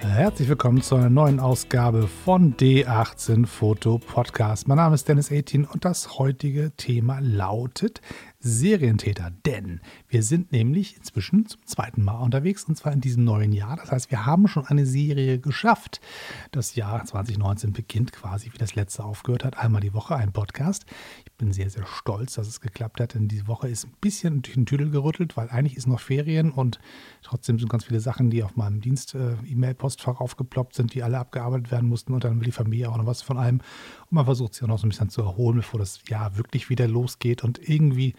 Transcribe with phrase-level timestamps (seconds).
[0.00, 4.68] Herzlich willkommen zu einer neuen Ausgabe von D18 Foto Podcast.
[4.68, 8.00] Mein Name ist Dennis 18 und das heutige Thema lautet
[8.38, 9.30] Serientäter.
[9.44, 9.80] Denn
[10.12, 13.76] wir sind nämlich inzwischen zum zweiten Mal unterwegs und zwar in diesem neuen Jahr.
[13.76, 16.02] Das heißt, wir haben schon eine Serie geschafft.
[16.50, 19.56] Das Jahr 2019 beginnt quasi, wie das letzte aufgehört hat.
[19.56, 20.84] Einmal die Woche ein Podcast.
[21.24, 24.42] Ich bin sehr, sehr stolz, dass es geklappt hat, denn diese Woche ist ein bisschen
[24.42, 26.78] durch den Tüdel gerüttelt, weil eigentlich ist noch Ferien und
[27.22, 31.70] trotzdem sind ganz viele Sachen, die auf meinem Dienst-E-Mail-Postfach äh, aufgeploppt sind, die alle abgearbeitet
[31.70, 33.60] werden mussten und dann will die Familie auch noch was von allem.
[34.10, 36.68] Und man versucht sich auch noch so ein bisschen zu erholen, bevor das Jahr wirklich
[36.68, 38.14] wieder losgeht und irgendwie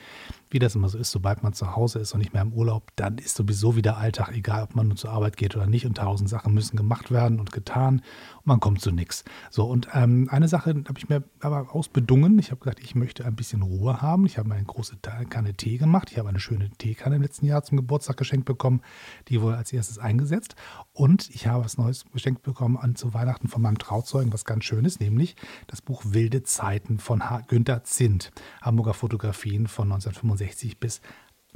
[0.54, 2.92] wie das immer so ist, sobald man zu Hause ist und nicht mehr im Urlaub,
[2.96, 5.86] dann ist sowieso wieder Alltag, egal ob man nun zur Arbeit geht oder nicht.
[5.86, 8.04] Und tausend Sachen müssen gemacht werden und getan.
[8.38, 9.26] Und man kommt zu nichts.
[9.50, 12.38] So, und ähm, eine Sache habe ich mir aber ausbedungen.
[12.38, 14.26] Ich habe gesagt, ich möchte ein bisschen Ruhe haben.
[14.28, 14.98] Ich habe mir eine große
[15.30, 16.12] Kanne Tee gemacht.
[16.12, 18.82] Ich habe eine schöne Teekanne im letzten Jahr zum Geburtstag geschenkt bekommen.
[19.30, 20.56] Die wurde als erstes eingesetzt.
[20.94, 24.66] Und ich habe was Neues geschenkt bekommen an zu Weihnachten von meinem Trauzeugen, was ganz
[24.66, 28.32] Schönes, nämlich das Buch Wilde Zeiten von Günter Zint.
[28.62, 30.43] Hamburger Fotografien von 1965.
[30.44, 31.02] 65 bis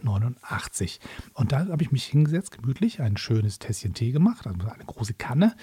[0.04, 1.00] 89.
[1.34, 5.16] Und da habe ich mich hingesetzt, gemütlich, ein schönes Tässchen Tee gemacht, also eine große
[5.16, 5.56] Kanne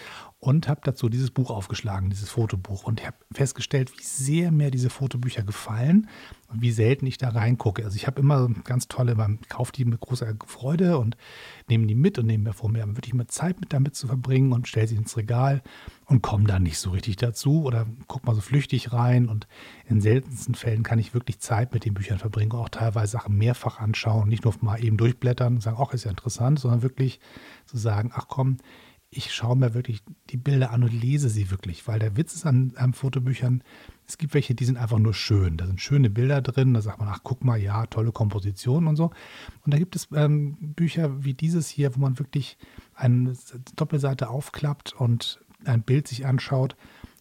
[0.45, 2.85] und habe dazu dieses Buch aufgeschlagen, dieses Fotobuch.
[2.85, 6.07] Und ich habe festgestellt, wie sehr mir diese Fotobücher gefallen
[6.49, 7.83] und wie selten ich da reingucke.
[7.83, 11.17] Also ich habe immer ganz tolle, man kauft die mit großer Freude und
[11.67, 14.53] nehme die mit und nehme mir vor, mir wirklich immer Zeit mit damit zu verbringen
[14.53, 15.63] und stelle sie ins Regal
[16.05, 19.31] und komme da nicht so richtig dazu oder gucke mal so flüchtig rein.
[19.31, 19.47] Und
[19.89, 23.39] in seltensten Fällen kann ich wirklich Zeit mit den Büchern verbringen und auch teilweise Sachen
[23.39, 27.19] mehrfach anschauen, nicht nur mal eben durchblättern und sagen, ach, ist ja interessant, sondern wirklich
[27.65, 28.59] zu sagen, ach komm,
[29.17, 32.47] ich schaue mir wirklich die Bilder an und lese sie wirklich, weil der Witz ist
[32.47, 33.63] an, an Fotobüchern,
[34.07, 35.57] es gibt welche, die sind einfach nur schön.
[35.57, 38.97] Da sind schöne Bilder drin, da sagt man, ach guck mal, ja, tolle Komposition und
[38.97, 39.11] so.
[39.65, 42.59] Und da gibt es ähm, Bücher wie dieses hier, wo man wirklich
[42.95, 43.35] eine
[43.77, 46.77] Doppelseite aufklappt und ein Bild sich anschaut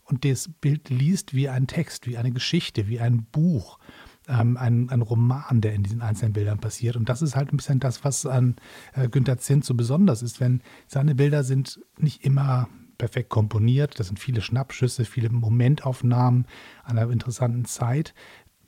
[0.05, 3.79] und das Bild liest wie ein Text, wie eine Geschichte, wie ein Buch
[4.27, 6.95] ähm, ein, ein Roman, der in diesen einzelnen Bildern passiert.
[6.95, 8.55] Und das ist halt ein bisschen das, was an
[8.93, 13.99] äh, Günter Zint so besonders ist, wenn seine Bilder sind nicht immer perfekt komponiert.
[13.99, 16.47] Das sind viele Schnappschüsse, viele Momentaufnahmen
[16.83, 18.13] einer interessanten Zeit,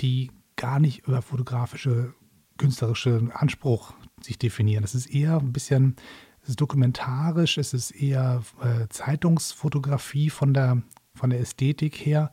[0.02, 2.14] die gar nicht über fotografische,
[2.58, 4.82] künstlerische Anspruch sich definieren.
[4.82, 5.96] Das ist eher ein bisschen
[6.46, 10.84] es ist dokumentarisch, es ist eher äh, Zeitungsfotografie von der,
[11.16, 12.30] von der Ästhetik her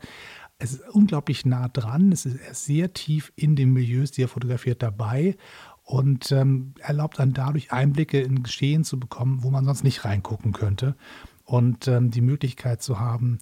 [0.63, 4.81] es ist unglaublich nah dran, es ist sehr tief in den Milieus, die er fotografiert,
[4.81, 5.35] dabei
[5.83, 10.53] und ähm, erlaubt dann dadurch Einblicke in Geschehen zu bekommen, wo man sonst nicht reingucken
[10.53, 10.95] könnte
[11.43, 13.39] und ähm, die Möglichkeit zu haben,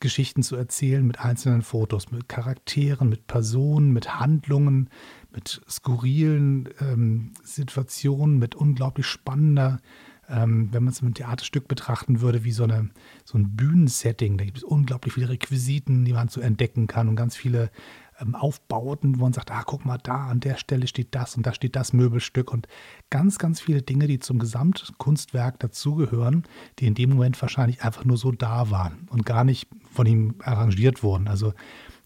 [0.00, 4.88] Geschichten zu erzählen mit einzelnen Fotos, mit Charakteren, mit Personen, mit Handlungen,
[5.32, 9.80] mit skurrilen ähm, Situationen, mit unglaublich spannender
[10.28, 12.90] ähm, wenn man es mit Theaterstück betrachten würde, wie so, eine,
[13.24, 14.38] so ein Bühnensetting.
[14.38, 17.70] Da gibt es unglaublich viele Requisiten, die man so entdecken kann und ganz viele
[18.20, 21.46] ähm, Aufbauten, wo man sagt, ah, guck mal, da an der Stelle steht das und
[21.46, 22.68] da steht das Möbelstück und
[23.10, 26.44] ganz, ganz viele Dinge, die zum Gesamtkunstwerk dazugehören,
[26.78, 30.34] die in dem Moment wahrscheinlich einfach nur so da waren und gar nicht von ihm
[30.40, 31.28] arrangiert wurden.
[31.28, 31.54] Also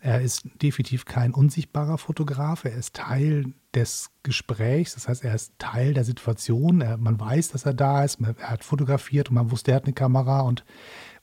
[0.00, 2.64] er ist definitiv kein unsichtbarer Fotograf.
[2.64, 4.94] Er ist Teil des Gesprächs.
[4.94, 6.80] Das heißt, er ist Teil der Situation.
[6.80, 8.20] Er, man weiß, dass er da ist.
[8.20, 10.64] Er hat fotografiert und man wusste, er hat eine Kamera und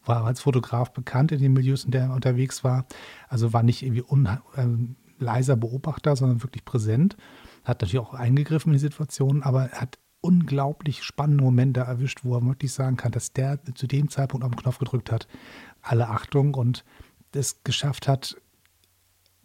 [0.03, 2.85] war als Fotograf bekannt in den Milieus, in denen er unterwegs war.
[3.29, 4.67] Also war nicht irgendwie un, äh,
[5.17, 7.15] leiser Beobachter, sondern wirklich präsent.
[7.63, 12.35] Hat natürlich auch eingegriffen in die Situation, aber er hat unglaublich spannende Momente erwischt, wo
[12.35, 15.27] er wirklich sagen kann, dass der zu dem Zeitpunkt auf den Knopf gedrückt hat,
[15.81, 16.83] alle Achtung und
[17.31, 18.35] es geschafft hat,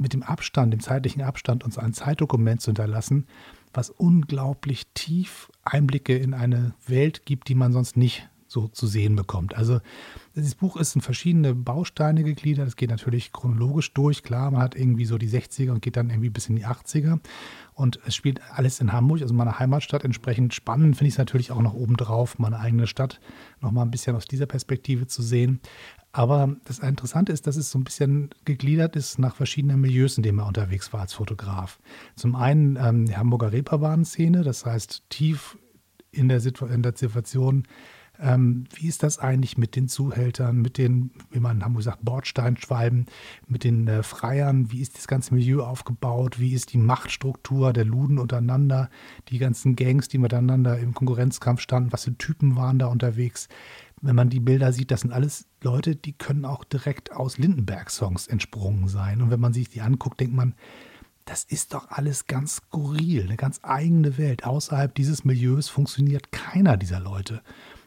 [0.01, 3.27] mit dem Abstand, dem zeitlichen Abstand, uns ein Zeitdokument zu hinterlassen,
[3.73, 9.15] was unglaublich tief Einblicke in eine Welt gibt, die man sonst nicht so zu sehen
[9.15, 9.55] bekommt.
[9.55, 9.81] Also
[10.35, 12.67] dieses Buch ist in verschiedene Bausteine gegliedert.
[12.67, 14.25] Es geht natürlich chronologisch durch.
[14.25, 17.21] Klar, man hat irgendwie so die 60er und geht dann irgendwie bis in die 80er.
[17.75, 20.05] Und es spielt alles in Hamburg, also meiner Heimatstadt.
[20.05, 23.21] Entsprechend spannend finde ich es natürlich auch noch obendrauf, meine eigene Stadt
[23.61, 25.61] nochmal ein bisschen aus dieser Perspektive zu sehen.
[26.13, 30.25] Aber das Interessante ist, dass es so ein bisschen gegliedert ist nach verschiedenen Milieus, in
[30.25, 31.79] denen er unterwegs war als Fotograf.
[32.17, 35.57] Zum einen ähm, die Hamburger Reeperbahn-Szene, das heißt tief
[36.11, 37.65] in der, Situ in der Situation,
[38.23, 42.05] ähm, wie ist das eigentlich mit den Zuhältern, mit den, wie man in Hamburg sagt,
[42.05, 43.07] Bordsteinschwalben,
[43.47, 47.85] mit den äh, Freiern, wie ist das ganze Milieu aufgebaut, wie ist die Machtstruktur der
[47.85, 48.91] Luden untereinander,
[49.29, 53.49] die ganzen Gangs, die miteinander im Konkurrenzkampf standen, was für Typen waren da unterwegs
[54.01, 58.27] wenn man die Bilder sieht, das sind alles Leute, die können auch direkt aus Lindenberg-Songs
[58.29, 59.21] entsprungen sein.
[59.21, 60.55] Und wenn man sich die anguckt, denkt man,
[61.27, 64.45] das ist doch alles ganz skurril, eine ganz eigene Welt.
[64.45, 67.43] Außerhalb dieses Milieus funktioniert keiner dieser Leute.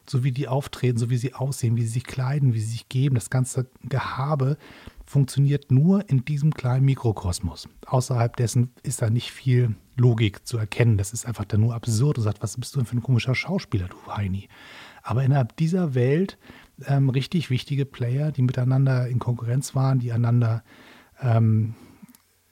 [0.08, 2.88] So wie die auftreten, so wie sie aussehen, wie sie sich kleiden, wie sie sich
[2.88, 4.56] geben, das ganze Gehabe
[5.04, 7.68] funktioniert nur in diesem kleinen Mikrokosmos.
[7.86, 10.98] Außerhalb dessen ist da nicht viel Logik zu erkennen.
[10.98, 13.34] Das ist einfach dann nur absurd und sagt, was bist du denn für ein komischer
[13.34, 14.48] Schauspieler, du Heini?
[15.04, 16.38] Aber innerhalb dieser Welt
[16.86, 20.64] ähm, richtig wichtige Player, die miteinander in Konkurrenz waren, die einander
[21.20, 21.74] ähm,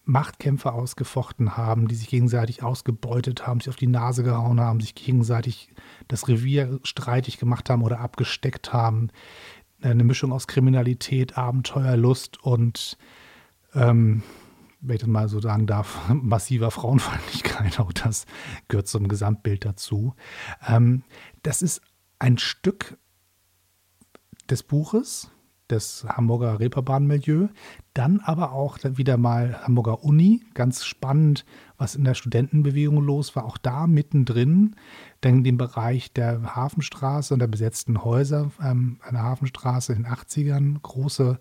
[0.05, 4.95] Machtkämpfe ausgefochten haben, die sich gegenseitig ausgebeutet haben, sich auf die Nase gehauen haben, sich
[4.95, 5.71] gegenseitig
[6.09, 9.09] das Revier streitig gemacht haben oder abgesteckt haben.
[9.81, 12.99] Eine Mischung aus Kriminalität, Abenteuerlust und,
[13.75, 14.23] ähm,
[14.81, 17.81] wenn ich das mal so sagen darf, massiver Frauenfeindlichkeit.
[17.81, 18.27] Auch das
[18.69, 20.15] gehört zum Gesamtbild dazu.
[20.67, 21.05] Ähm,
[21.43, 21.81] das ist
[22.23, 22.97] ein Stück
[24.49, 25.33] des Buches,
[25.69, 27.49] des Hamburger Reeperbahn-Milieu.
[27.95, 31.45] Dann aber auch wieder mal Hamburger Uni, ganz spannend,
[31.79, 33.45] was in der Studentenbewegung los war.
[33.45, 34.77] Auch da mittendrin,
[35.21, 40.13] dann den Bereich der Hafenstraße und der besetzten Häuser ähm, an der Hafenstraße in den
[40.13, 40.81] 80ern.
[40.81, 41.41] Große,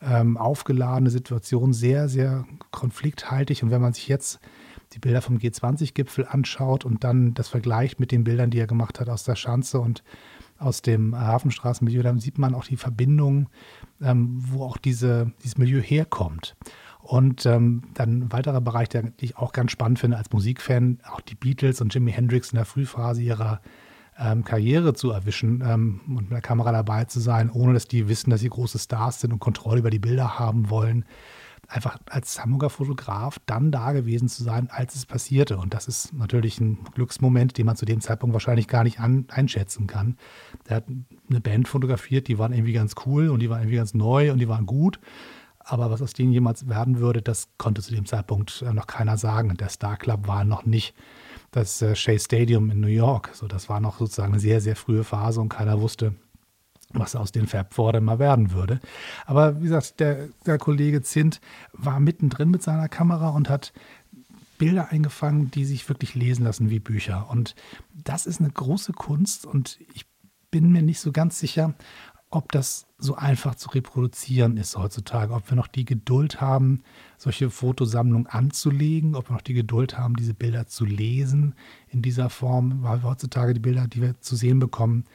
[0.00, 3.64] ähm, aufgeladene Situation, sehr, sehr konflikthaltig.
[3.64, 4.38] Und wenn man sich jetzt
[4.92, 9.00] die Bilder vom G20-Gipfel anschaut und dann das vergleicht mit den Bildern, die er gemacht
[9.00, 10.02] hat aus der Schanze und
[10.58, 13.48] aus dem Hafenstraßenmilieu, dann sieht man auch die Verbindung,
[14.02, 16.56] ähm, wo auch diese, dieses Milieu herkommt.
[17.00, 21.20] Und ähm, dann ein weiterer Bereich, den ich auch ganz spannend finde als Musikfan, auch
[21.20, 23.62] die Beatles und Jimi Hendrix in der Frühphase ihrer
[24.18, 28.08] ähm, Karriere zu erwischen ähm, und mit der Kamera dabei zu sein, ohne dass die
[28.08, 31.06] wissen, dass sie große Stars sind und Kontrolle über die Bilder haben wollen
[31.70, 35.56] einfach als Hamburger Fotograf dann da gewesen zu sein, als es passierte.
[35.56, 39.26] Und das ist natürlich ein Glücksmoment, den man zu dem Zeitpunkt wahrscheinlich gar nicht an,
[39.30, 40.16] einschätzen kann.
[40.68, 40.84] Der hat
[41.28, 44.38] eine Band fotografiert, die waren irgendwie ganz cool und die waren irgendwie ganz neu und
[44.38, 44.98] die waren gut.
[45.60, 49.16] Aber was aus denen jemals werden würde, das konnte zu dem Zeitpunkt äh, noch keiner
[49.16, 49.56] sagen.
[49.56, 50.94] Der Star Club war noch nicht
[51.52, 53.30] das äh, Shea Stadium in New York.
[53.34, 56.14] So, das war noch sozusagen eine sehr, sehr frühe Phase und keiner wusste,
[56.92, 58.80] was aus den Fab mal werden würde.
[59.26, 61.40] Aber wie gesagt, der, der Kollege Zint
[61.72, 63.72] war mittendrin mit seiner Kamera und hat
[64.58, 67.30] Bilder eingefangen, die sich wirklich lesen lassen wie Bücher.
[67.30, 67.54] Und
[68.04, 70.04] das ist eine große Kunst und ich
[70.50, 71.74] bin mir nicht so ganz sicher,
[72.30, 76.82] ob das so einfach zu reproduzieren ist heutzutage, ob wir noch die Geduld haben,
[77.18, 81.54] solche Fotosammlungen anzulegen, ob wir noch die Geduld haben, diese Bilder zu lesen
[81.88, 85.06] in dieser Form, weil wir heutzutage die Bilder, die wir zu sehen bekommen,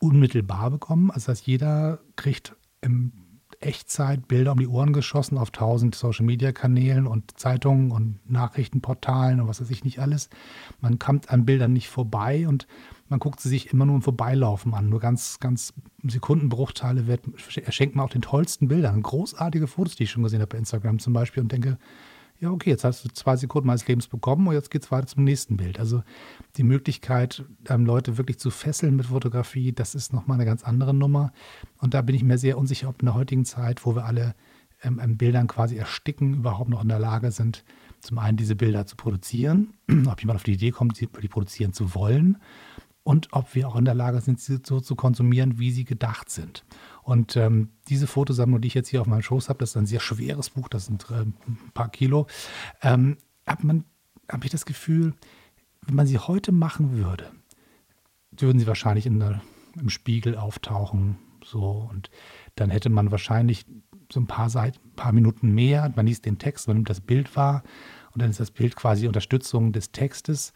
[0.00, 1.10] unmittelbar bekommen.
[1.10, 3.12] Also das heißt, jeder kriegt im
[3.60, 9.60] Echtzeit Bilder um die Ohren geschossen auf tausend Social-Media-Kanälen und Zeitungen und Nachrichtenportalen und was
[9.60, 10.30] weiß ich nicht alles.
[10.80, 12.68] Man kommt an Bildern nicht vorbei und
[13.08, 14.88] man guckt sie sich immer nur im Vorbeilaufen an.
[14.88, 15.72] Nur ganz, ganz
[16.04, 17.22] Sekundenbruchteile wird,
[17.56, 19.02] erschenkt man auch den tollsten Bildern.
[19.02, 21.78] Großartige Fotos, die ich schon gesehen habe bei Instagram zum Beispiel und denke,
[22.40, 25.08] ja, okay, jetzt hast du zwei Sekunden meines Lebens bekommen und jetzt geht es weiter
[25.08, 25.80] zum nächsten Bild.
[25.80, 26.02] Also
[26.56, 30.94] die Möglichkeit, ähm, Leute wirklich zu fesseln mit Fotografie, das ist nochmal eine ganz andere
[30.94, 31.32] Nummer.
[31.78, 34.36] Und da bin ich mir sehr unsicher, ob in der heutigen Zeit, wo wir alle
[34.82, 37.64] ähm, an Bildern quasi ersticken, überhaupt noch in der Lage sind,
[38.00, 39.74] zum einen diese Bilder zu produzieren,
[40.06, 42.38] ob jemand auf die Idee kommt, die, die produzieren zu wollen
[43.08, 46.28] und ob wir auch in der Lage sind, sie so zu konsumieren, wie sie gedacht
[46.28, 46.66] sind.
[47.08, 49.86] Und ähm, diese Fotosammlung, die ich jetzt hier auf meinem Schoß habe, das ist ein
[49.86, 52.26] sehr schweres Buch, das sind äh, ein paar Kilo,
[52.82, 53.16] ähm,
[53.46, 53.86] hat man,
[54.30, 55.14] habe ich das Gefühl,
[55.86, 57.32] wenn man sie heute machen würde,
[58.32, 59.40] würden sie wahrscheinlich in der,
[59.80, 62.10] im Spiegel auftauchen, so und
[62.56, 63.64] dann hätte man wahrscheinlich
[64.12, 65.90] so ein paar Seiten, ein paar Minuten mehr.
[65.96, 67.62] Man liest den Text, man nimmt das Bild wahr
[68.12, 70.52] und dann ist das Bild quasi Unterstützung des Textes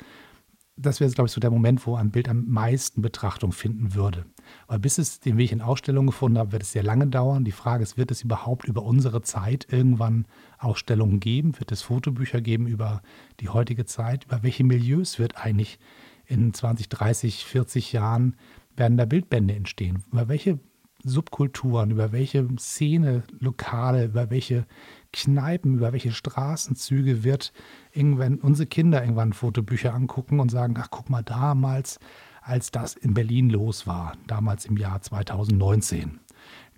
[0.76, 4.25] das wäre, glaube ich, so der Moment, wo ein Bild am meisten Betrachtung finden würde.
[4.66, 7.44] Weil bis es den Weg in Ausstellungen gefunden hat, wird es sehr lange dauern.
[7.44, 10.26] Die Frage ist, wird es überhaupt über unsere Zeit irgendwann
[10.58, 11.58] Ausstellungen geben?
[11.58, 13.02] Wird es Fotobücher geben über
[13.40, 14.25] die heutige Zeit?
[14.25, 15.78] Über welche Milieus wird eigentlich
[16.26, 18.37] in 20, 30, 40 Jahren
[18.76, 20.04] werden da Bildbände entstehen?
[20.11, 20.58] Über welche
[21.04, 24.66] Subkulturen, über welche Szene, Lokale, über welche
[25.12, 27.52] Kneipen, über welche Straßenzüge wird
[27.92, 31.99] irgendwann unsere Kinder irgendwann Fotobücher angucken und sagen, ach guck mal, damals,
[32.42, 36.20] als das in Berlin los war, damals im Jahr 2019.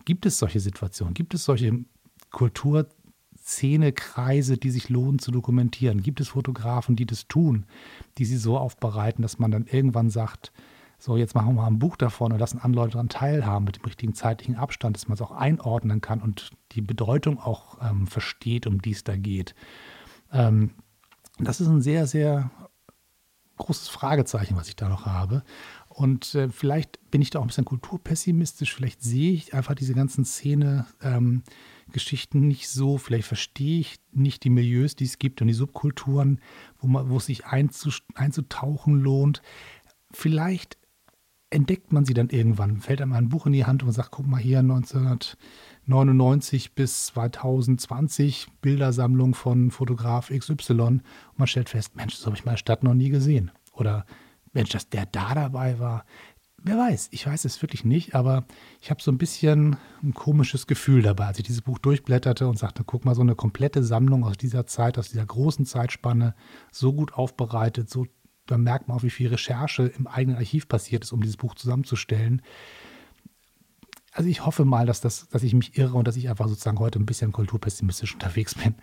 [0.05, 1.15] Gibt es solche Situationen?
[1.15, 1.85] Gibt es solche
[2.31, 6.03] Kulturszenekreise, die sich lohnen zu dokumentieren?
[6.03, 7.65] Gibt es Fotografen, die das tun,
[8.19, 10.53] die sie so aufbereiten, dass man dann irgendwann sagt,
[10.99, 13.77] so, jetzt machen wir mal ein Buch davon und lassen andere Leute daran teilhaben mit
[13.77, 18.07] dem richtigen zeitlichen Abstand, dass man es auch einordnen kann und die Bedeutung auch ähm,
[18.07, 19.55] versteht, um die es da geht.
[20.33, 20.71] Ähm,
[21.39, 22.51] das ist ein sehr, sehr
[23.57, 25.43] großes Fragezeichen, was ich da noch habe.
[25.89, 29.95] Und äh, vielleicht bin ich da auch ein bisschen kulturpessimistisch, vielleicht sehe ich einfach diese
[29.95, 31.45] ganzen Szene, ähm,
[32.35, 36.41] nicht so, vielleicht verstehe ich nicht die Milieus, die es gibt und die Subkulturen,
[36.79, 39.43] wo, man, wo es sich einzutauchen lohnt.
[40.11, 40.77] Vielleicht
[41.51, 44.27] entdeckt man sie dann irgendwann, fällt einem ein Buch in die Hand und sagt, guck
[44.27, 44.63] mal hier
[45.87, 51.03] 1999 bis 2020 Bildersammlung von Fotograf XY und
[51.37, 53.51] man stellt fest, Mensch, das habe ich in meiner Stadt noch nie gesehen.
[53.75, 54.07] Oder
[54.53, 56.05] Mensch, dass der da dabei war.
[56.63, 58.47] Wer weiß, ich weiß es wirklich nicht, aber
[58.81, 62.59] ich habe so ein bisschen ein komisches Gefühl dabei, als ich dieses Buch durchblätterte und
[62.59, 66.35] sagte, guck mal, so eine komplette Sammlung aus dieser Zeit, aus dieser großen Zeitspanne,
[66.73, 68.07] so gut aufbereitet, so
[68.47, 71.55] da merkt man auch, wie viel Recherche im eigenen Archiv passiert ist, um dieses Buch
[71.55, 72.43] zusammenzustellen.
[74.15, 76.79] Also ich hoffe mal, dass, das, dass ich mich irre und dass ich einfach sozusagen
[76.79, 78.77] heute ein bisschen kulturpessimistisch unterwegs bin.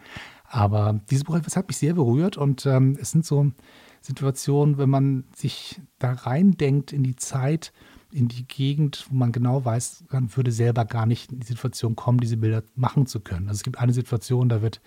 [0.43, 3.51] Aber dieses Buch hat mich sehr berührt und ähm, es sind so
[4.01, 7.71] Situationen, wenn man sich da reindenkt in die Zeit,
[8.11, 11.95] in die Gegend, wo man genau weiß, man würde selber gar nicht in die Situation
[11.95, 13.47] kommen, diese Bilder machen zu können.
[13.47, 14.81] Also es gibt eine Situation, da wird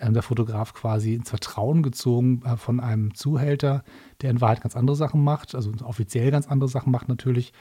[0.00, 3.84] ähm, der Fotograf quasi ins Vertrauen gezogen äh, von einem Zuhälter,
[4.20, 7.52] der in Wahrheit ganz andere Sachen macht, also offiziell ganz andere Sachen macht natürlich.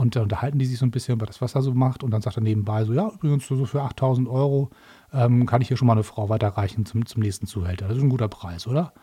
[0.00, 2.02] Und da unterhalten die sich so ein bisschen über das, was er so macht.
[2.02, 4.70] Und dann sagt er nebenbei so, ja, übrigens so für 8000 Euro
[5.12, 7.86] ähm, kann ich hier schon mal eine Frau weiterreichen zum, zum nächsten Zuhälter.
[7.86, 8.94] Das ist ein guter Preis, oder?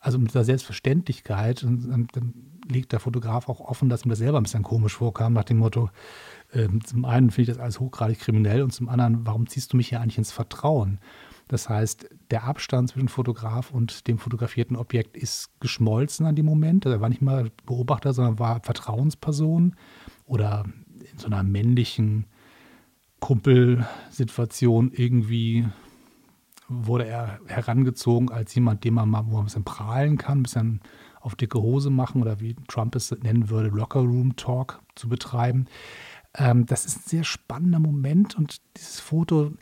[0.00, 2.32] Also mit dieser Selbstverständlichkeit und, und dann
[2.68, 5.58] legt der Fotograf auch offen, dass ihm das selber ein bisschen komisch vorkam, nach dem
[5.58, 5.90] Motto,
[6.52, 9.76] äh, zum einen finde ich das alles hochgradig kriminell und zum anderen, warum ziehst du
[9.76, 11.00] mich hier eigentlich ins Vertrauen?
[11.48, 16.86] Das heißt, der Abstand zwischen Fotograf und dem fotografierten Objekt ist geschmolzen an dem Moment.
[16.86, 19.76] Also er war nicht mal Beobachter, sondern war Vertrauensperson
[20.26, 20.64] oder
[21.12, 22.26] in so einer männlichen
[23.20, 25.66] Kumpelsituation irgendwie
[26.68, 30.42] wurde er herangezogen als jemand, dem man mal, wo man ein bisschen prahlen kann, ein
[30.42, 30.80] bisschen
[31.20, 35.66] auf dicke Hose machen oder wie Trump es nennen würde, Locker Room Talk zu betreiben.
[36.34, 39.52] Ähm, das ist ein sehr spannender Moment und dieses Foto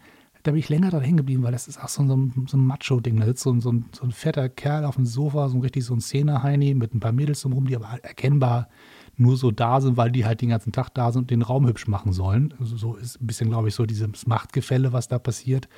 [0.44, 2.66] da bin ich länger dran hängen geblieben, weil das ist auch so, so, so ein
[2.66, 3.18] Macho-Ding.
[3.18, 5.86] Da sitzt so, so, ein, so ein fetter Kerl auf dem Sofa, so ein richtig
[5.86, 8.68] so ein Szene-Heini mit ein paar Mädels drumherum, die aber erkennbar
[9.16, 11.66] nur so da sind, weil die halt den ganzen Tag da sind und den Raum
[11.66, 12.54] hübsch machen sollen.
[12.58, 15.68] Also so ist ein bisschen, glaube ich, so dieses Machtgefälle, was da passiert.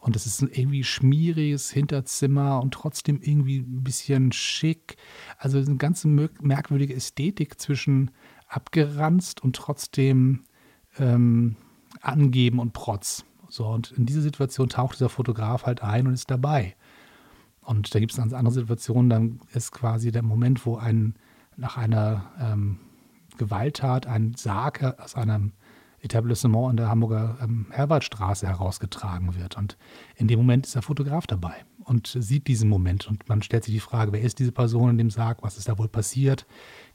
[0.00, 4.96] Und es ist ein irgendwie schmieriges Hinterzimmer und trotzdem irgendwie ein bisschen schick.
[5.38, 8.12] Also eine ganz merkwürdige Ästhetik zwischen
[8.46, 10.44] abgeranzt und trotzdem
[10.98, 11.56] ähm,
[12.00, 13.24] angeben und Protz.
[13.48, 16.76] So, und in diese Situation taucht dieser Fotograf halt ein und ist dabei.
[17.62, 21.16] Und da gibt es eine andere Situation, dann ist quasi der Moment, wo ein
[21.58, 22.78] nach einer ähm,
[23.36, 25.52] Gewalttat ein Sarg aus einem
[26.00, 29.56] Etablissement an der Hamburger ähm, Herwaldstraße herausgetragen wird.
[29.56, 29.76] Und
[30.16, 33.08] in dem Moment ist der Fotograf dabei und sieht diesen Moment.
[33.08, 35.42] Und man stellt sich die Frage, wer ist diese Person in dem Sarg?
[35.42, 36.46] Was ist da wohl passiert?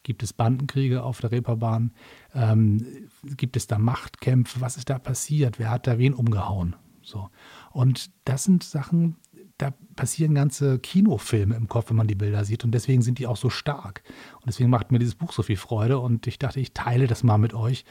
[0.04, 1.92] Gibt es Bandenkriege auf der Reeperbahn?
[2.34, 4.62] Ähm, gibt es da Machtkämpfe?
[4.62, 5.60] Was ist da passiert?
[5.60, 6.76] Wer hat da wen umgehauen?
[7.02, 7.30] So.
[7.72, 9.18] Und das sind Sachen,
[9.64, 12.64] da passieren ganze Kinofilme im Kopf, wenn man die Bilder sieht.
[12.64, 14.04] Und deswegen sind die auch so stark.
[14.36, 16.00] Und deswegen macht mir dieses Buch so viel Freude.
[16.00, 17.86] Und ich dachte, ich teile das mal mit euch.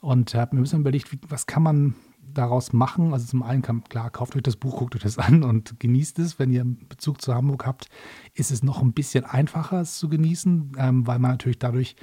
[0.00, 3.14] Und habe mir ein bisschen überlegt, wie, was kann man daraus machen?
[3.14, 6.18] Also zum einen, kann, klar, kauft euch das Buch, guckt euch das an und genießt
[6.18, 6.38] es.
[6.38, 7.88] Wenn ihr Bezug zu Hamburg habt,
[8.34, 11.96] ist es noch ein bisschen einfacher, es zu genießen, ähm, weil man natürlich dadurch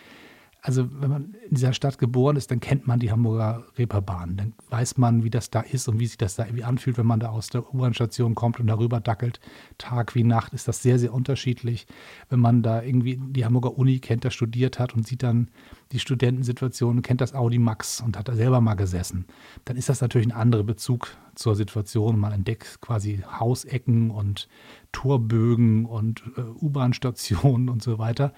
[0.64, 4.38] also wenn man in dieser Stadt geboren ist, dann kennt man die Hamburger Reeperbahn.
[4.38, 7.08] Dann weiß man, wie das da ist und wie sich das da irgendwie anfühlt, wenn
[7.08, 9.40] man da aus der U-Bahn-Station kommt und darüber dackelt.
[9.80, 11.88] Tag wie Nacht ist das sehr, sehr unterschiedlich.
[12.30, 15.50] Wenn man da irgendwie die Hamburger Uni kennt, da studiert hat und sieht dann
[15.94, 19.26] die Studentensituation, kennt das Audi Max und hat da selber mal gesessen,
[19.66, 22.20] dann ist das natürlich ein anderer Bezug zur Situation.
[22.20, 24.48] Man entdeckt quasi Hausecken und
[24.92, 28.32] Torbögen und äh, U-Bahn-Stationen und so weiter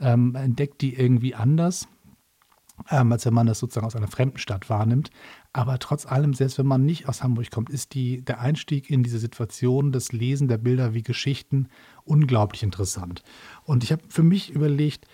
[0.00, 1.88] ähm, entdeckt die irgendwie anders,
[2.90, 5.10] ähm, als wenn man das sozusagen aus einer fremden Stadt wahrnimmt.
[5.52, 9.02] Aber trotz allem, selbst wenn man nicht aus Hamburg kommt, ist die, der Einstieg in
[9.02, 11.68] diese Situation, das Lesen der Bilder wie Geschichten
[12.04, 13.22] unglaublich interessant.
[13.64, 15.06] Und ich habe für mich überlegt,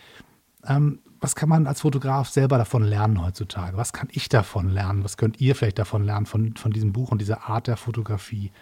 [0.67, 3.77] ähm, was kann man als Fotograf selber davon lernen heutzutage?
[3.77, 5.03] Was kann ich davon lernen?
[5.03, 8.53] Was könnt ihr vielleicht davon lernen, von, von diesem Buch und dieser Art der Fotografie?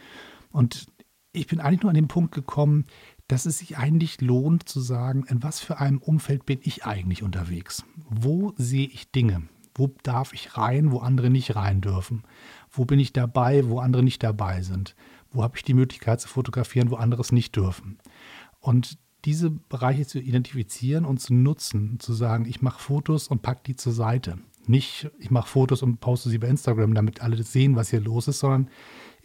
[0.53, 0.87] Und
[1.33, 2.87] ich bin eigentlich nur an den Punkt gekommen,
[3.29, 7.23] dass es sich eigentlich lohnt zu sagen, in was für einem Umfeld bin ich eigentlich
[7.23, 7.85] unterwegs?
[8.09, 9.43] Wo sehe ich Dinge?
[9.75, 12.23] Wo darf ich rein, wo andere nicht rein dürfen?
[12.71, 14.95] Wo bin ich dabei, wo andere nicht dabei sind?
[15.31, 17.99] Wo habe ich die Möglichkeit zu fotografieren, wo andere es nicht dürfen?
[18.61, 23.63] Und diese Bereiche zu identifizieren und zu nutzen, zu sagen, ich mache Fotos und packe
[23.67, 24.39] die zur Seite.
[24.67, 28.29] Nicht, ich mache Fotos und poste sie bei Instagram, damit alle sehen, was hier los
[28.29, 28.69] ist, sondern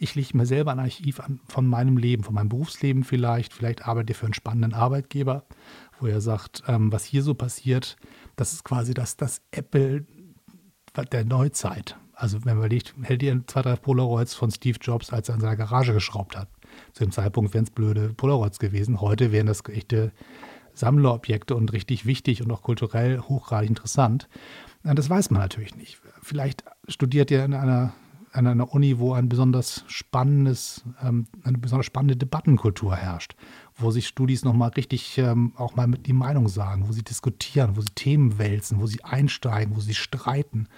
[0.00, 3.52] ich lege mir selber ein Archiv an von meinem Leben, von meinem Berufsleben vielleicht.
[3.52, 5.44] Vielleicht arbeitet ihr für einen spannenden Arbeitgeber,
[6.00, 7.96] wo er sagt, ähm, was hier so passiert,
[8.34, 10.06] das ist quasi das, das Apple
[11.12, 11.96] der Neuzeit.
[12.14, 15.42] Also wenn man überlegt, hält ihr zwei, drei Polaroids von Steve Jobs, als er in
[15.42, 16.48] seiner Garage geschraubt hat.
[16.94, 19.02] Zu dem Zeitpunkt wären es blöde Polaroids gewesen.
[19.02, 20.12] Heute wären das echte
[20.72, 24.28] Sammlerobjekte und richtig wichtig und auch kulturell hochgradig interessant.
[24.82, 26.00] Das weiß man natürlich nicht.
[26.22, 27.92] Vielleicht studiert ihr in einer,
[28.32, 33.34] an einer Uni, wo ein besonders spannendes, ähm, eine besonders spannende Debattenkultur herrscht,
[33.76, 37.76] wo sich Studis nochmal richtig ähm, auch mal mit die Meinung sagen, wo sie diskutieren,
[37.76, 40.68] wo sie Themen wälzen, wo sie einsteigen, wo sie streiten,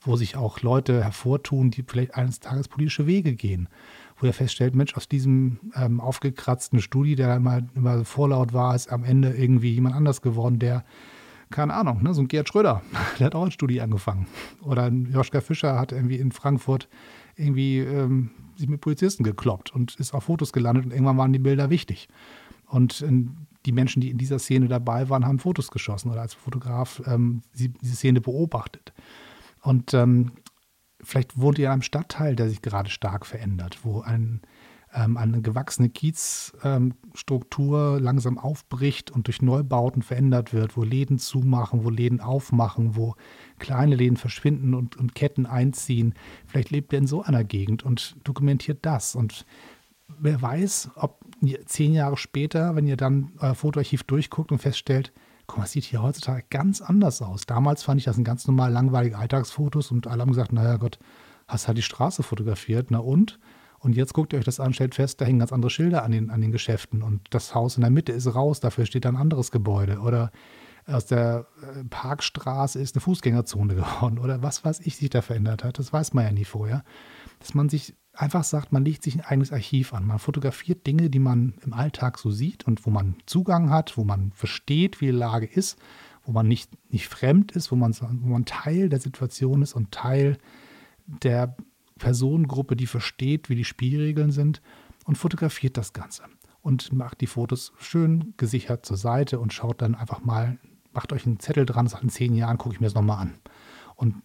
[0.00, 3.68] wo sich auch Leute hervortun, die vielleicht eines Tages politische Wege gehen.
[4.16, 8.90] Wo er feststellt, Mensch, aus diesem ähm, aufgekratzten Studi, der immer, immer vorlaut war, ist
[8.90, 10.84] am Ende irgendwie jemand anders geworden, der,
[11.52, 12.82] keine Ahnung, ne, so ein Gerd Schröder,
[13.18, 14.26] der hat auch ein Studi angefangen.
[14.62, 16.88] Oder ein Joschka Fischer hat irgendwie in Frankfurt
[17.36, 21.38] irgendwie ähm, sich mit Polizisten gekloppt und ist auf Fotos gelandet und irgendwann waren die
[21.38, 22.08] Bilder wichtig.
[22.66, 26.34] Und ähm, die Menschen, die in dieser Szene dabei waren, haben Fotos geschossen oder als
[26.34, 28.92] Fotograf ähm, diese Szene beobachtet.
[29.62, 30.32] Und ähm,
[31.02, 34.40] vielleicht wohnt ihr in einem Stadtteil, der sich gerade stark verändert, wo ein,
[34.94, 41.84] ähm, eine gewachsene Kiezstruktur ähm, langsam aufbricht und durch Neubauten verändert wird, wo Läden zumachen,
[41.84, 43.14] wo Läden aufmachen, wo
[43.58, 46.14] kleine Läden verschwinden und, und Ketten einziehen.
[46.46, 49.14] Vielleicht lebt ihr in so einer Gegend und dokumentiert das.
[49.14, 49.46] Und
[50.18, 51.20] wer weiß, ob
[51.66, 55.12] zehn Jahre später, wenn ihr dann euer Fotoarchiv durchguckt und feststellt,
[55.46, 57.46] guck mal, sieht hier heutzutage ganz anders aus.
[57.46, 60.98] Damals fand ich das ein ganz normal langweilige Alltagsfotos und alle haben gesagt, naja Gott,
[61.48, 63.38] hast halt die Straße fotografiert, na und?
[63.82, 66.12] Und jetzt guckt ihr euch das an, stellt fest, da hängen ganz andere Schilder an
[66.12, 69.16] den, an den Geschäften und das Haus in der Mitte ist raus, dafür steht ein
[69.16, 69.98] anderes Gebäude.
[69.98, 70.30] Oder
[70.86, 75.64] aus der äh, Parkstraße ist eine Fußgängerzone geworden oder was weiß ich sich da verändert
[75.64, 75.80] hat.
[75.80, 76.84] Das weiß man ja nie vorher.
[77.40, 80.06] Dass man sich einfach sagt, man legt sich ein eigenes Archiv an.
[80.06, 84.04] Man fotografiert Dinge, die man im Alltag so sieht und wo man Zugang hat, wo
[84.04, 85.76] man versteht, wie die Lage ist,
[86.22, 89.90] wo man nicht, nicht fremd ist, wo man, wo man Teil der Situation ist und
[89.90, 90.38] Teil
[91.06, 91.56] der
[92.02, 94.60] Personengruppe, die versteht, wie die Spielregeln sind
[95.04, 96.24] und fotografiert das Ganze
[96.60, 100.58] und macht die Fotos schön gesichert zur Seite und schaut dann einfach mal,
[100.92, 103.34] macht euch einen Zettel dran, sagt in zehn Jahren gucke ich mir das nochmal an
[103.94, 104.16] und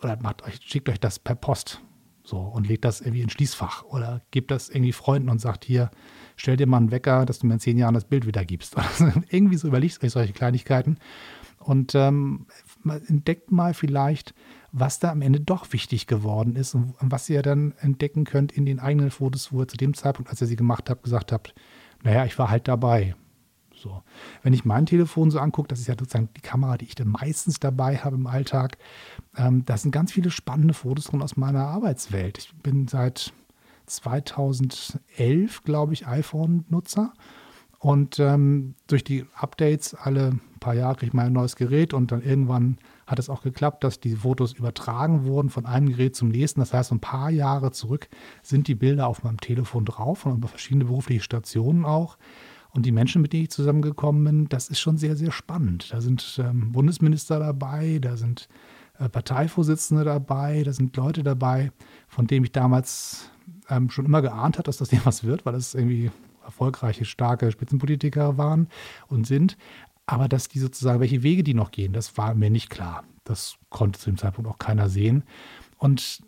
[0.00, 1.82] oder macht euch, schickt euch das per Post
[2.22, 5.90] so, und legt das irgendwie ins Schließfach oder gebt das irgendwie Freunden und sagt hier,
[6.36, 8.76] stell dir mal einen Wecker, dass du mir in zehn Jahren das Bild wieder gibst.
[9.28, 10.98] Irgendwie so überlegt euch solche Kleinigkeiten
[11.58, 12.46] und ähm,
[12.84, 14.34] entdeckt mal vielleicht,
[14.80, 18.66] was da am Ende doch wichtig geworden ist und was ihr dann entdecken könnt in
[18.66, 21.54] den eigenen Fotos, wo ihr zu dem Zeitpunkt, als ihr sie gemacht habt, gesagt habt,
[22.02, 23.14] naja, ich war halt dabei.
[23.74, 24.02] So.
[24.42, 27.08] Wenn ich mein Telefon so angucke, das ist ja sozusagen die Kamera, die ich dann
[27.08, 28.76] meistens dabei habe im Alltag,
[29.36, 32.38] ähm, da sind ganz viele spannende Fotos drin aus meiner Arbeitswelt.
[32.38, 33.32] Ich bin seit
[33.86, 37.12] 2011, glaube ich, iPhone-Nutzer.
[37.78, 42.10] Und ähm, durch die Updates alle paar Jahre kriege ich mal ein neues Gerät und
[42.10, 46.28] dann irgendwann hat es auch geklappt, dass die Fotos übertragen wurden von einem Gerät zum
[46.28, 46.60] nächsten.
[46.60, 48.08] Das heißt, ein paar Jahre zurück
[48.42, 52.18] sind die Bilder auf meinem Telefon drauf und über verschiedene berufliche Stationen auch.
[52.70, 55.90] Und die Menschen, mit denen ich zusammengekommen bin, das ist schon sehr, sehr spannend.
[55.90, 58.46] Da sind ähm, Bundesminister dabei, da sind
[58.98, 61.72] äh, Parteivorsitzende dabei, da sind Leute dabei,
[62.08, 63.30] von denen ich damals
[63.70, 66.10] ähm, schon immer geahnt habe, dass das dem was wird, weil das irgendwie
[66.44, 68.68] erfolgreiche, starke Spitzenpolitiker waren
[69.08, 69.56] und sind.
[70.08, 73.04] Aber dass die sozusagen, welche Wege die noch gehen, das war mir nicht klar.
[73.24, 75.22] Das konnte zu dem Zeitpunkt auch keiner sehen.
[75.76, 76.22] Und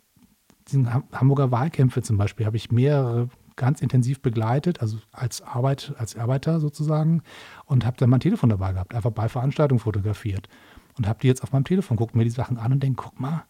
[0.69, 6.15] die Hamburger Wahlkämpfe zum Beispiel habe ich mehrere ganz intensiv begleitet, also als Arbeit, als
[6.15, 7.23] Arbeiter sozusagen,
[7.65, 10.51] und habe dann mein Telefon dabei gehabt, einfach bei Veranstaltungen fotografiert
[10.99, 13.19] und habe die jetzt auf meinem Telefon, gucke mir die Sachen an und denke, guck
[13.19, 13.45] mal,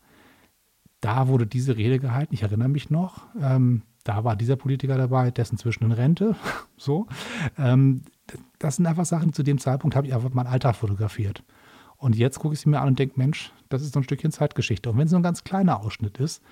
[1.01, 5.33] da wurde diese Rede gehalten, ich erinnere mich noch, ähm, da war dieser Politiker dabei,
[5.33, 6.37] der ist inzwischen in Rente,
[6.77, 7.09] so.
[7.59, 8.03] Ähm,
[8.61, 11.43] das sind einfach Sachen, zu dem Zeitpunkt habe ich einfach meinen Alltag fotografiert.
[11.97, 14.31] Und jetzt gucke ich sie mir an und denke, Mensch, das ist so ein Stückchen
[14.31, 14.89] Zeitgeschichte.
[14.89, 16.43] Und wenn es so ein ganz kleiner Ausschnitt ist,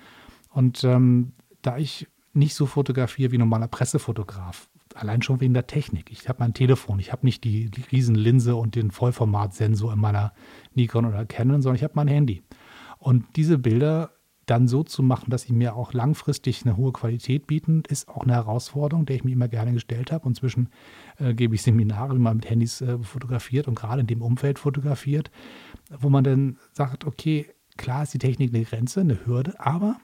[0.51, 4.69] und ähm, da ich nicht so fotografiere wie normaler Pressefotograf.
[4.95, 6.11] Allein schon wegen der Technik.
[6.11, 10.33] Ich habe mein Telefon, ich habe nicht die, die Riesenlinse und den Vollformatsensor in meiner
[10.73, 12.41] Nikon oder Canon, sondern ich habe mein Handy.
[12.97, 14.11] Und diese Bilder
[14.49, 18.23] dann so zu machen, dass sie mir auch langfristig eine hohe Qualität bieten, ist auch
[18.23, 20.25] eine Herausforderung, der ich mir immer gerne gestellt habe.
[20.25, 20.69] Und zwischen
[21.17, 24.57] äh, gebe ich Seminare, wie man mit Handys äh, fotografiert und gerade in dem Umfeld
[24.59, 25.29] fotografiert,
[25.99, 29.97] wo man dann sagt, okay, klar ist die Technik eine Grenze, eine Hürde, aber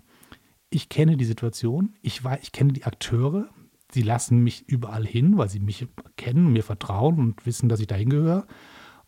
[0.70, 3.50] ich kenne die Situation, ich, weiß, ich kenne die Akteure,
[3.92, 7.88] sie lassen mich überall hin, weil sie mich kennen, mir vertrauen und wissen, dass ich
[7.88, 8.46] dahin gehöre.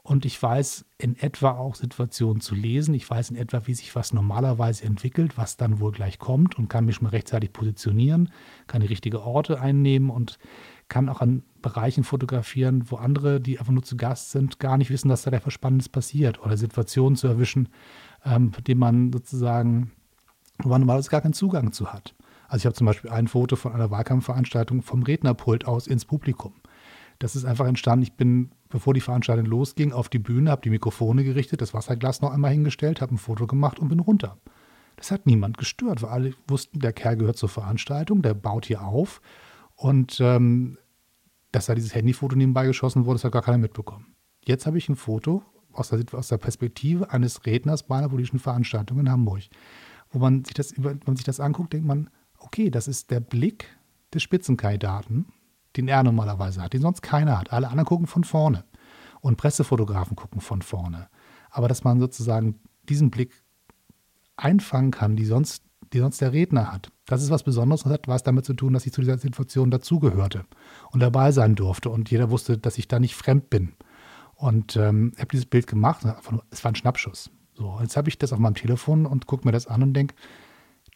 [0.08, 2.94] Und ich weiß in etwa auch Situationen zu lesen.
[2.94, 6.70] Ich weiß in etwa, wie sich was normalerweise entwickelt, was dann wohl gleich kommt und
[6.70, 8.32] kann mich schon rechtzeitig positionieren,
[8.68, 10.40] kann die richtigen Orte einnehmen und
[10.88, 14.90] kann auch an Bereichen fotografieren, wo andere, die einfach nur zu Gast sind, gar nicht
[14.90, 17.68] wissen, dass da etwas Spannendes passiert oder Situationen zu erwischen,
[18.24, 19.92] ähm, denen man sozusagen,
[20.60, 22.16] wo man normalerweise gar keinen Zugang zu hat.
[22.48, 26.54] Also ich habe zum Beispiel ein Foto von einer Wahlkampfveranstaltung vom Rednerpult aus ins Publikum.
[27.20, 28.04] Das ist einfach entstanden.
[28.04, 32.22] Ich bin, bevor die Veranstaltung losging, auf die Bühne, habe die Mikrofone gerichtet, das Wasserglas
[32.22, 34.38] noch einmal hingestellt, habe ein Foto gemacht und bin runter.
[34.96, 38.84] Das hat niemand gestört, weil alle wussten, der Kerl gehört zur Veranstaltung, der baut hier
[38.84, 39.22] auf.
[39.76, 40.78] Und ähm,
[41.52, 44.16] dass da dieses Handyfoto nebenbei geschossen wurde, das hat gar keiner mitbekommen.
[44.44, 48.40] Jetzt habe ich ein Foto aus der, aus der Perspektive eines Redners bei einer politischen
[48.40, 49.44] Veranstaltung in Hamburg,
[50.10, 53.20] wo man sich das, wenn man sich das anguckt, denkt man, okay, das ist der
[53.20, 53.68] Blick
[54.14, 55.28] des Spitzenkandidaten
[55.78, 57.54] den er normalerweise hat, den sonst keiner hat.
[57.54, 58.64] Alle anderen gucken von vorne
[59.22, 61.08] und Pressefotografen gucken von vorne.
[61.50, 62.60] Aber dass man sozusagen
[62.90, 63.44] diesen Blick
[64.36, 65.64] einfangen kann, die sonst,
[65.94, 68.74] die sonst der Redner hat, das ist was Besonderes und hat was damit zu tun,
[68.74, 70.46] dass ich zu dieser Situation dazugehörte
[70.92, 73.74] und dabei sein durfte und jeder wusste, dass ich da nicht fremd bin.
[74.36, 76.06] Und ähm, habe dieses Bild gemacht,
[76.52, 77.32] es war ein Schnappschuss.
[77.56, 80.14] So, jetzt habe ich das auf meinem Telefon und gucke mir das an und denke,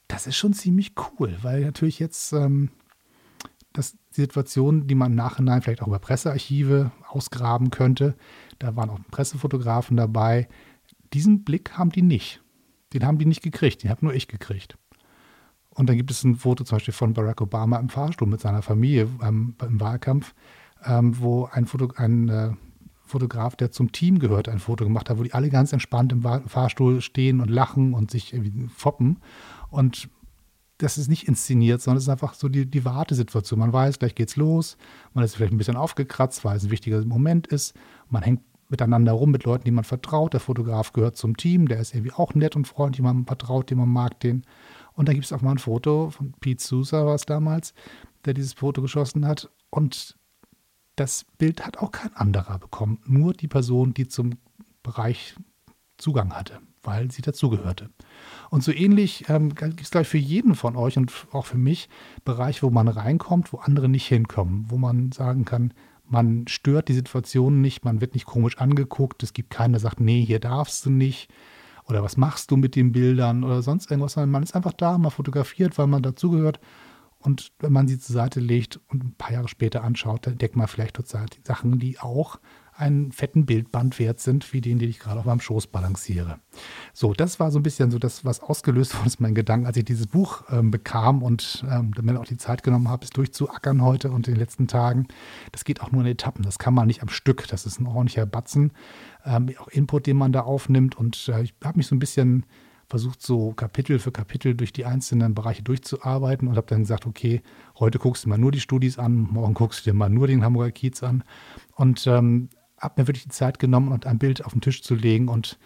[0.07, 2.69] das ist schon ziemlich cool, weil natürlich jetzt ähm,
[3.73, 8.15] das die Situation, die man im Nachhinein vielleicht auch über Pressearchive ausgraben könnte.
[8.59, 10.47] Da waren auch Pressefotografen dabei.
[11.13, 12.41] Diesen Blick haben die nicht.
[12.93, 14.77] Den haben die nicht gekriegt, den habe nur ich gekriegt.
[15.69, 18.61] Und dann gibt es ein Foto zum Beispiel von Barack Obama im Fahrstuhl mit seiner
[18.61, 20.33] Familie ähm, im Wahlkampf,
[20.83, 22.51] ähm, wo ein, Foto, ein äh,
[23.05, 26.23] Fotograf, der zum Team gehört, ein Foto gemacht hat, wo die alle ganz entspannt im
[26.47, 29.19] Fahrstuhl stehen und lachen und sich irgendwie foppen.
[29.69, 30.09] Und
[30.81, 33.59] das ist nicht inszeniert, sondern es ist einfach so die, die Wartesituation.
[33.59, 34.77] Man weiß, gleich geht's los,
[35.13, 37.75] man ist vielleicht ein bisschen aufgekratzt, weil es ein wichtiger Moment ist.
[38.09, 40.33] Man hängt miteinander rum mit Leuten, die man vertraut.
[40.33, 43.77] Der Fotograf gehört zum Team, der ist irgendwie auch nett und freundlich, man vertraut dem,
[43.79, 44.43] man mag den.
[44.93, 47.73] Und dann gibt es auch mal ein Foto von Pete Sousa, war es damals,
[48.25, 49.51] der dieses Foto geschossen hat.
[49.69, 50.17] Und
[50.95, 54.31] das Bild hat auch kein anderer bekommen, nur die Person, die zum
[54.83, 55.35] Bereich
[55.97, 57.89] Zugang hatte, weil sie dazugehörte.
[58.49, 61.57] Und so ähnlich ähm, gibt es, glaube ich, für jeden von euch und auch für
[61.57, 61.89] mich
[62.25, 65.73] Bereiche, wo man reinkommt, wo andere nicht hinkommen, wo man sagen kann,
[66.05, 70.01] man stört die Situation nicht, man wird nicht komisch angeguckt, es gibt keinen, der sagt,
[70.01, 71.31] nee, hier darfst du nicht
[71.85, 74.97] oder was machst du mit den Bildern oder sonst irgendwas, sondern man ist einfach da,
[74.97, 76.59] man fotografiert, weil man dazugehört
[77.19, 80.55] und wenn man sie zur Seite legt und ein paar Jahre später anschaut, dann entdeckt
[80.55, 82.39] man vielleicht total Sachen, die auch
[82.75, 86.39] einen fetten Bildband wert sind, wie den, den ich gerade auf meinem Schoß balanciere.
[86.93, 89.85] So, das war so ein bisschen so das, was ausgelöst wurde, mein Gedanke, als ich
[89.85, 94.11] dieses Buch ähm, bekam und ähm, mir auch die Zeit genommen habe, es durchzuackern heute
[94.11, 95.07] und in den letzten Tagen.
[95.51, 97.87] Das geht auch nur in Etappen, das kann man nicht am Stück, das ist ein
[97.87, 98.71] ordentlicher Batzen,
[99.25, 102.45] ähm, auch Input, den man da aufnimmt und äh, ich habe mich so ein bisschen
[102.91, 107.41] versucht, so Kapitel für Kapitel durch die einzelnen Bereiche durchzuarbeiten und habe dann gesagt, okay,
[107.79, 110.43] heute guckst du mal nur die Studis an, morgen guckst du dir mal nur den
[110.43, 111.23] Hamburger Kiez an.
[111.75, 112.49] Und ähm,
[112.81, 115.57] habe mir wirklich die Zeit genommen und ein Bild auf den Tisch zu legen und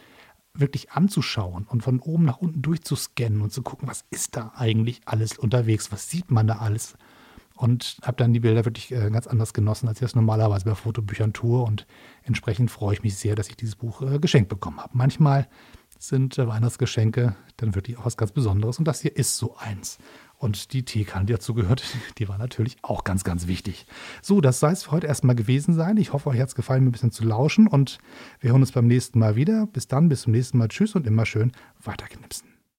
[0.54, 5.02] wirklich anzuschauen und von oben nach unten durchzuscannen und zu gucken, was ist da eigentlich
[5.06, 6.96] alles unterwegs, was sieht man da alles.
[7.58, 10.76] Und habe dann die Bilder wirklich äh, ganz anders genossen, als ich das normalerweise bei
[10.76, 11.62] Fotobüchern tue.
[11.62, 11.88] Und
[12.24, 14.98] entsprechend freue ich mich sehr, dass ich dieses Buch äh, geschenkt bekommen habe.
[14.98, 15.48] Manchmal
[15.98, 18.78] sind äh, Weihnachtsgeschenke dann wirklich auch was ganz Besonderes.
[18.78, 20.00] Und das hier ist so eins.
[20.38, 21.84] Und die Teekanne, die dazu gehört,
[22.18, 23.86] die war natürlich auch ganz, ganz wichtig.
[24.22, 25.98] So, das soll es für heute erstmal gewesen sein.
[25.98, 27.68] Ich hoffe, euch hat es gefallen, mir ein bisschen zu lauschen.
[27.68, 27.98] Und
[28.40, 29.68] wir hören uns beim nächsten Mal wieder.
[29.68, 30.68] Bis dann, bis zum nächsten Mal.
[30.68, 31.52] Tschüss und immer schön
[31.84, 32.55] weiterknipsen.